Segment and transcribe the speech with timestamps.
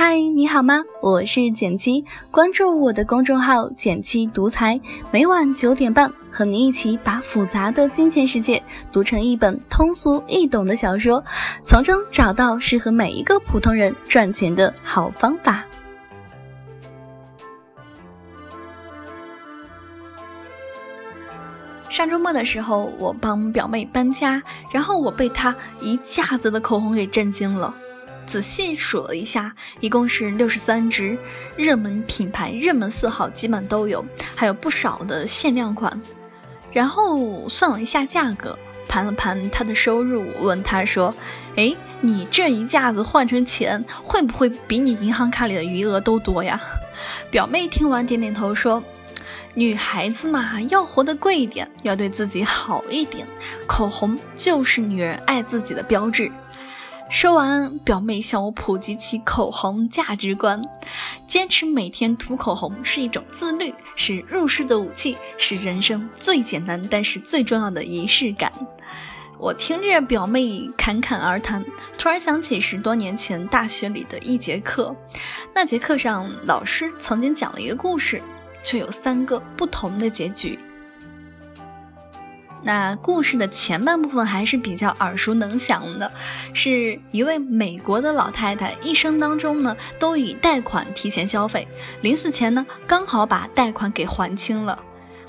[0.00, 0.84] 嗨，你好吗？
[1.02, 4.80] 我是简七，关注我的公众号“简七独裁，
[5.10, 11.24] 每晚九点半和你一起把复杂的金钱世界读成一本通俗易懂的小说，
[11.64, 15.64] 从中找到适合每一个普通人赚钱的好方法。
[21.88, 24.40] 上周末的时候，我帮表妹搬家，
[24.70, 27.74] 然后我被她一架子的口红给震惊了。
[28.28, 31.16] 仔细数了一下，一共是六十三支，
[31.56, 34.04] 热门品牌、热门色号基本都有，
[34.36, 35.98] 还有不少的限量款。
[36.70, 41.12] 然后算了一下价格，盘了盘她的收入，问她说
[41.56, 46.60] ：“哎，你这一架子换成钱，会不会比你银行卡里的余额都多呀？”
[47.32, 48.82] 表妹听完点点头说。
[49.54, 53.26] 女孩子嘛，要活得贵一点，要对自己好一点。
[53.66, 56.30] 口红就是女人爱自己的标志。
[57.10, 60.60] 说完，表妹向我普及起口红价值观：
[61.26, 68.52] 坚持每天涂口红是一种自律，是入世的武器，是人生最简单但是最重要的仪式感。
[69.38, 71.64] 我听着表妹侃侃而谈，
[71.98, 74.94] 突然想起十多年前大学里的一节课。
[75.54, 78.22] 那节课上，老师曾经讲了一个故事。
[78.64, 80.58] 却有三个不同的结局。
[82.62, 86.10] 那故事的前半部分还是比较耳熟能详的，
[86.52, 91.66] 是一位美国的老太太一生当中呢都以贷款提前消费，
[92.02, 94.78] 临死前呢刚好把贷款给还清了。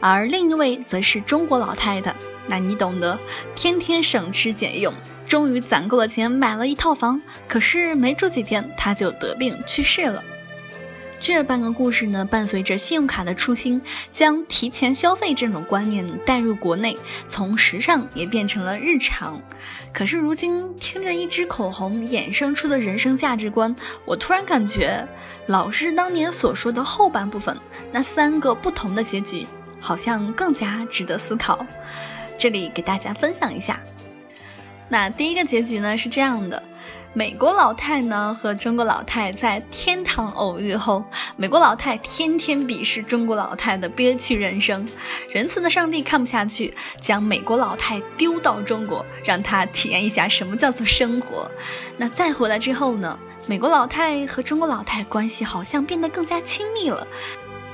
[0.00, 2.12] 而另一位则是中国老太太，
[2.48, 3.16] 那你懂得，
[3.54, 4.92] 天天省吃俭用，
[5.24, 10.22] 终于攒够了钱买了一套房，可是没住几天她就得病去世了。
[11.24, 16.98] 这半个故事呢，伴随着信用卡的出新，将提前消费这种观念带入国内，
[17.28, 19.40] 从时尚也变成了日常。
[19.92, 23.72] 可是如今听着一支口红衍生出的人生价值观，
[24.04, 25.06] 我突然感觉
[25.46, 27.56] 老师当年所说的后半部分
[27.92, 29.46] 那三个不同的结局，
[29.78, 31.64] 好像更加值得思考。
[32.36, 33.80] 这里给大家分享一下。
[34.88, 36.60] 那第一个结局呢是这样的。
[37.14, 41.04] 美国老太呢和中国老太在天堂偶遇后，
[41.36, 44.88] 美国老太天天鄙视中国老太的憋屈人生，
[45.30, 46.72] 仁慈的上帝看不下去，
[47.02, 51.50] 将美国老太丢到中国，让她体验一下什么叫做生活。
[51.98, 57.06] 那再回来之后呢，美国老太和中国老太关系好像变得更加亲密了。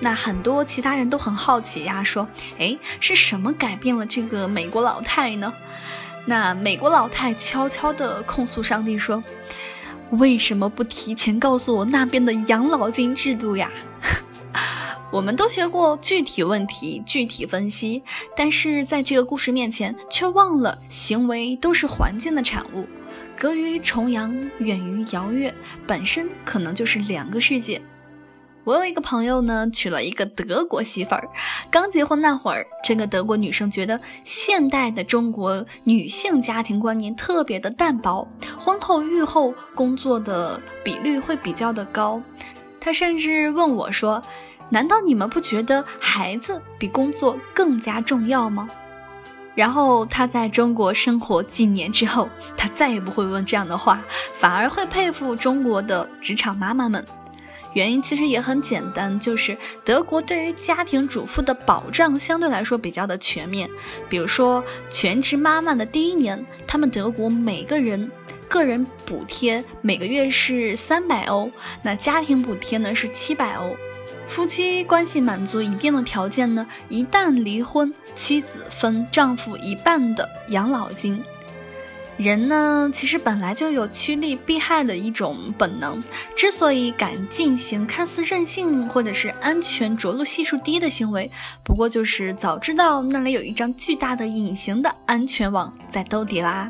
[0.01, 2.27] 那很多其他人都很好奇呀，说，
[2.59, 5.53] 哎，是什么改变了这个美国老太呢？
[6.29, 9.25] 那美国老太悄悄地控诉上帝说
[10.13, 13.73] ：“为什么不提前告诉我那边的养老金制度呀？”
[15.11, 18.03] 我们都学过具体问题具体分析，
[18.37, 22.87] 但是在这个故事面前，却忘了行为都是环境的产物，
[23.35, 25.55] 隔于重洋，远于遥月，
[25.87, 27.81] 本身可能就是两个世界。
[28.69, 31.27] 我有一个朋友呢，娶了一个德国媳妇儿。
[31.71, 38.29] 刚结婚那会儿，这个德国女生觉得现代的中国女性家庭观念特别的淡薄，
[38.59, 42.21] 婚后育后工作的比率会比较的高。
[42.79, 44.23] 她甚至问我说
[44.69, 48.69] ：“难道你们不觉得孩子比工作更加重要吗？”
[49.57, 53.99] 然后她在中国生活几年之后，她再也不会问这样的话，
[54.35, 57.03] 反而会佩服中国的职场妈妈们。
[57.79, 63.71] 原因其实也很简单，就是德国对于家庭主妇的保障相对来说比较的全面。
[64.09, 68.11] 比如说，全职妈妈的第一年，他们德国每个人
[68.49, 71.49] 个人补贴每个月是三百欧，
[71.81, 73.77] 那家庭补贴呢是七百欧。
[74.27, 81.23] 夫妻关系满足一定的条件呢，一旦离婚，妻子分丈夫一半的养老金。
[82.19, 86.03] 人呢，其实本来就有趋利避害的一种本能。
[86.37, 91.31] 之所以敢进行看似任性或者是安全着陆系数低的行为，
[91.63, 96.69] 不过就是早知道那里有一张巨大的隐形的安全网在兜底啦。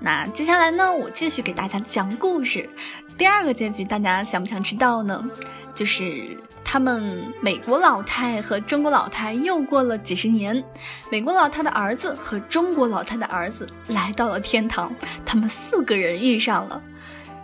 [0.00, 2.68] 那接下来呢，我继续给大家讲故事。
[3.16, 5.24] 第二个结局，大家想不想知道呢？
[5.72, 6.36] 就是。
[6.74, 10.60] 他们美国老太和中国老太又过了几十年，
[11.08, 14.92] 美国老太的儿子和中国老太的儿子来到了天堂，
[15.24, 16.82] 他们四个人遇上了。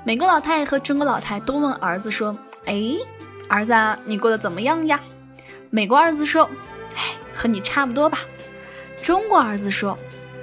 [0.02, 2.36] 美国老太和中国老太都问儿子说
[2.66, 2.96] ：“哎，
[3.46, 3.72] 儿子，
[4.04, 4.98] 你过得怎么样呀？”
[5.70, 6.50] 美国儿子说
[6.98, 8.18] ：“哎，和你差不多吧。”
[9.00, 9.96] 中国儿子说：“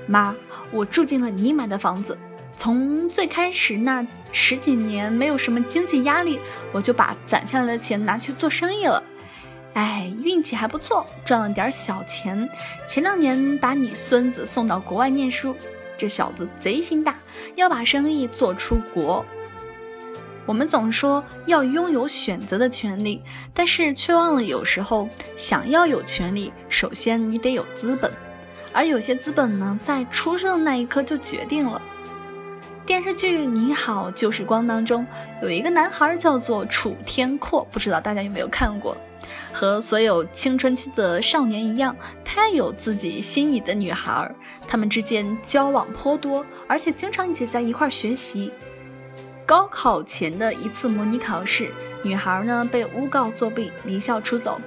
[0.08, 0.34] 妈，
[0.72, 2.18] 我住进了你买的房子。”
[2.58, 6.40] 从最开始那十几年没有什么经济压力，
[6.72, 9.02] 我就把攒下来的钱拿去做生意了。
[9.76, 12.50] 哎，运气还不错，赚了点小钱。
[12.90, 15.56] 前两年把你孙子送到国外念书，
[16.00, 17.16] 这小子贼心大，
[17.56, 19.24] 要把生意做出国。
[20.48, 23.22] 我们总说要拥有选择的权利，
[23.54, 25.08] 但是却忘了有时候
[25.38, 28.12] 想要有权利，首先你得有资本，
[28.74, 31.80] 而有些资本呢，在出生的那一刻就决定了。
[32.88, 35.06] 电视剧《你好，旧时光》当中
[35.44, 38.96] 有一个男孩叫做楚天阔，不知道大家有没有看过？
[39.52, 41.94] 和所有青春期的少年一样，
[42.24, 44.34] 他有自己心仪的女孩，
[44.66, 48.54] 他们之间交往颇多，而且经常一起在一块学习。
[49.46, 51.70] 高考前的一次模拟考试，
[52.04, 54.62] 女孩呢被诬告作弊，离校出走。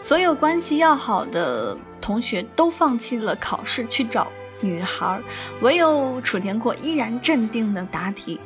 [0.00, 4.28] 所有关系要好的同学都放弃了考试去找
[4.64, 5.20] 女孩，
[5.60, 8.40] 唯有楚天阔依然镇定的答题。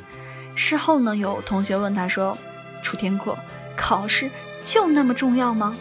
[0.55, 2.37] 事后呢，有同学问他说
[2.83, 3.37] ：“楚天阔，
[3.77, 4.29] 考试
[4.63, 5.75] 就那么重要吗？”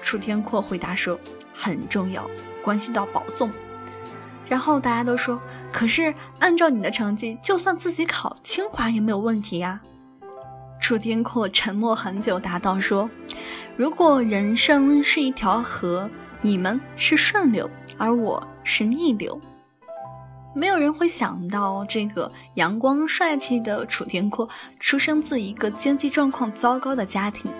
[0.00, 1.18] 楚天阔回答说
[1.52, 2.28] ：“很重要，
[2.62, 3.52] 关系到保送。”
[4.48, 5.40] 然后大家都说。
[5.72, 9.80] 可是，按照你的成绩，就算自己考清华也没有问题呀。
[10.80, 13.10] 楚天阔沉默很久，答道：“说，
[13.76, 16.08] 如果人生是一条河，
[16.42, 17.68] 你们是顺流，
[17.98, 19.38] 而我是逆流。
[20.54, 24.48] 没有人会想到，这个阳光帅气的楚天阔
[24.78, 27.50] 出生自一个经济状况糟糕的家庭，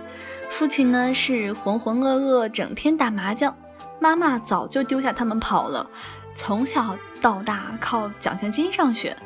[0.49, 3.57] 父亲呢是浑浑噩噩，整天打麻将，
[3.99, 5.89] 妈妈早就丢下他们跑了。”
[6.37, 9.17] 从小到大靠奖学金上学，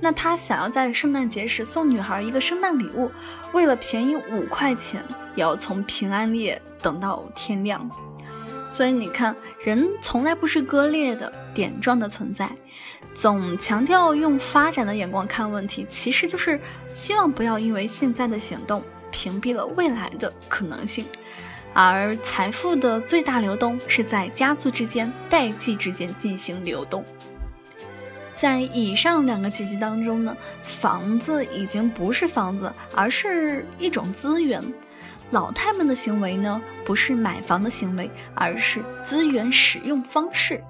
[0.00, 3.08] 那他想要在圣诞节时送女孩一个圣诞礼物，
[3.52, 5.00] 为了便宜五块钱，
[5.36, 7.88] 也要从平安夜等到天亮。
[8.70, 12.48] 所以你看，人从来不是割裂的点状的存在，
[13.14, 16.58] 总强调用发展的眼光看问题，其实就是
[16.94, 18.80] 希望不要因为现在的行动
[19.10, 21.04] 屏蔽了未来的可能性。
[21.74, 27.04] 而财富的最大流动是在家族之间、代际之间进行流动。
[28.32, 34.62] 在以上两个结局当中呢，房子已经不是房子，而是一种资源。
[35.30, 40.62] 老太们的行为呢，不是买房的行为，而是资源使用方式。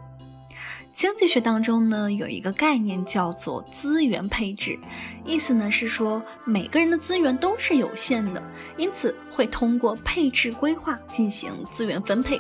[0.93, 4.79] 经济学当中呢，有一个概念叫做资源配置，
[5.25, 8.43] 意思呢是说每个人的资源都是有限的，
[8.77, 12.39] 因此会通过配置规划进行资源分配，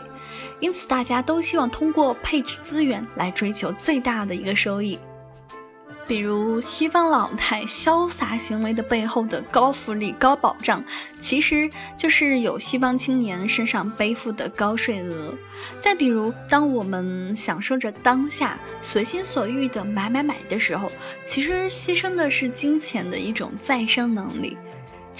[0.58, 4.98] 因此大家都希望通过配置资源来追求最大的一个收益。
[6.10, 10.82] 比如西方老太潇洒行为的背后的高福利、高保障，
[11.20, 15.32] 其实就是有西方青年身上背负的高税额。
[15.80, 20.90] 再比如，当我们享受着当下随心所欲的买买买的时候，
[21.26, 24.56] 其实牺牲的是金钱的一种再生能力。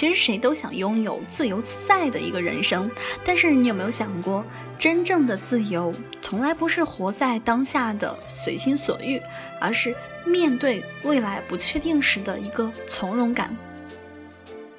[0.01, 2.91] 其实谁都想拥有自由自在的一个人生，
[3.23, 4.43] 但是你有没有想过，
[4.79, 5.93] 真正的自由
[6.23, 9.21] 从来不是活在当下的随心所欲，
[9.61, 9.95] 而是
[10.25, 13.55] 面对未来不确定时的一个从容感。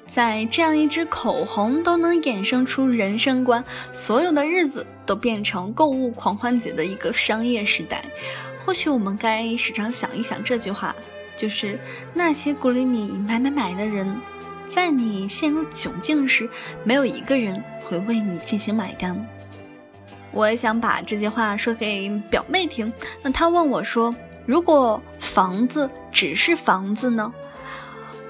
[0.08, 8.04] 在这样一支口红都能衍生出人生观，所有的日子都变成购物狂欢节的一个商业时代，
[8.58, 10.92] 或许我们该时常想一想这句话，
[11.36, 11.78] 就是
[12.12, 14.12] 那些鼓励你买买买的人。
[14.74, 16.48] 在你陷入窘境时，
[16.82, 19.14] 没有一个人会为你进行买单。
[20.30, 22.90] 我想把这句话说给表妹听。
[23.22, 24.16] 那她问我说
[24.46, 27.30] ：“如果房子只是房子呢？”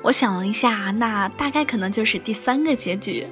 [0.03, 3.25] 我想了一下，那大概可能就是第三个结局。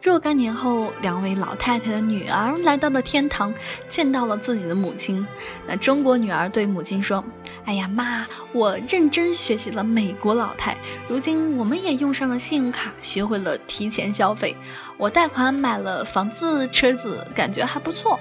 [0.00, 3.52] 若干年后，两位老太太的女儿来到了天堂，
[3.88, 5.26] 见到了自己的母亲。
[5.66, 7.24] 那中国女儿对母亲说
[7.66, 10.76] ：“哎呀妈，我认真学习了美国老太，
[11.08, 14.56] 如今我们也用上了信用卡，学会了提前消费。
[14.96, 18.18] 我贷款买了房子、车子，感觉还不错。”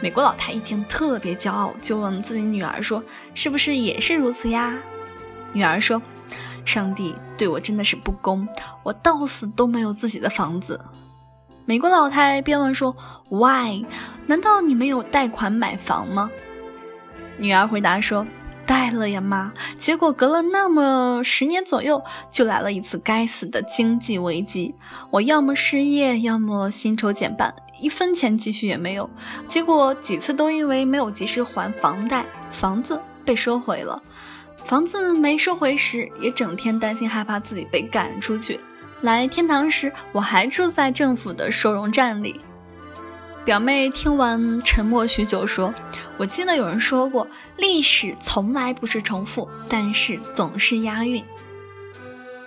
[0.00, 3.02] 美国老太一听特别骄傲，就问自己女儿说
[3.34, 4.78] ：“是不是也是如此呀？”
[5.52, 6.00] 女儿说。
[6.62, 8.46] 上帝对我真的是不公，
[8.82, 10.78] 我到死都没有自己的房子。
[11.64, 12.94] 美国老太便问说
[13.30, 13.82] ：“Why？
[14.26, 16.30] 难道你没有贷款买房吗？”
[17.38, 18.26] 女儿回答说
[18.70, 19.52] ：“贷了呀，妈。
[19.80, 22.00] 结果隔了那么十年左右，
[22.30, 24.72] 就来了一次该死的经济危机。
[25.10, 29.10] 我要么失业，要么薪酬减半，一分钱积蓄也没有。
[29.48, 34.00] 结果几次都因为没有及时还房贷，房子被收回了。”
[34.66, 38.60] 房子没收回时，也整天担心害怕自己被赶出去。
[39.00, 42.40] 来天堂时，我还住在政府的收容站里。
[43.50, 45.74] 表妹听完沉默许久，说
[46.16, 47.26] ：“我记得有人说过，
[47.56, 51.20] 历史从来不是重复，但是总是押韵。”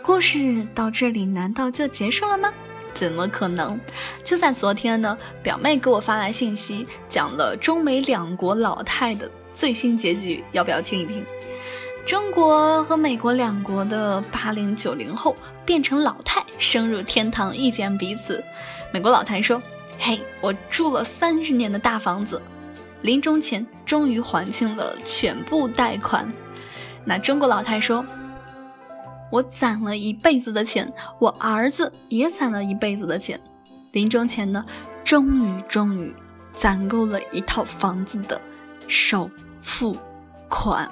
[0.01, 2.53] 故事到这里难道就结束了吗？
[2.93, 3.77] 怎么可能？
[4.23, 11.21] 就在昨天呢，表妹给我发来信息，讲了中美两国老太的最新结局，要不要听一听？
[12.05, 18.41] 中国和美国两国的八零九零后变成老太，升入天堂，遇见彼此。
[18.93, 19.61] 美国老太说
[20.05, 22.41] ：“嘿，我住了三十年的大房子，
[23.03, 26.29] 临终前终于还清了全部贷款。”
[27.05, 28.05] 那中国老太说
[29.31, 33.39] ：“我攒了一辈子的钱，我儿子也攒了一辈子的钱，
[33.93, 34.65] 临终前呢，
[35.05, 36.13] 终于终于
[36.51, 38.41] 攒够了一套房子的
[38.89, 39.31] 首
[39.61, 39.95] 付
[40.49, 40.91] 款。”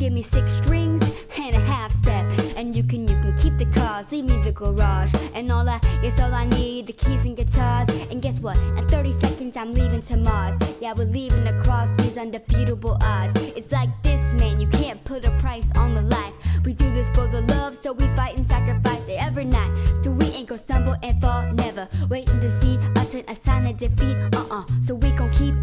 [0.00, 1.02] Give me six strings
[1.38, 2.24] and a half step.
[2.56, 5.12] And you can you can keep the cars leave me the garage.
[5.34, 7.88] And all that yes all i need the keys and guitars.
[8.10, 8.56] And guess what?
[8.78, 10.56] In 30 seconds i'm leaving to mars.
[10.80, 13.34] Yeah we're leaving across these undefeatable odds.
[13.58, 16.32] It's like this man you can't put a price on the life.
[16.64, 19.70] We do this for the love so we fight and sacrifice it every night.
[20.02, 21.86] So we ain't gonna stumble and fall never.
[22.08, 24.64] Waiting to see us in a sign of defeat uh-uh.
[24.86, 25.54] So we gon' keep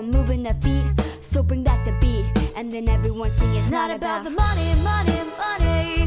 [0.00, 0.84] everyone moving their feet
[1.20, 2.24] so bring back the beat.
[2.56, 5.99] And then everyone sing it's not about the money money money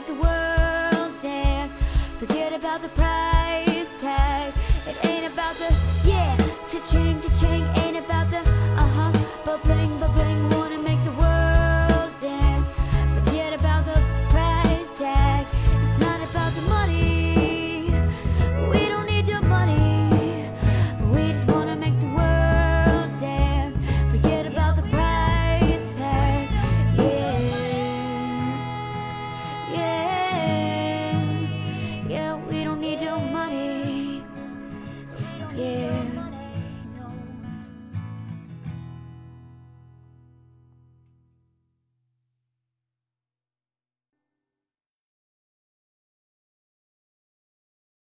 [0.00, 1.72] make the world dance.
[2.18, 4.52] Forget about the price tag.
[4.86, 5.99] It ain't about the